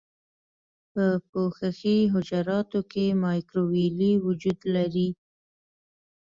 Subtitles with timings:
[0.91, 5.09] په پوښښي حجراتو کې مایکروویلې وجود لري.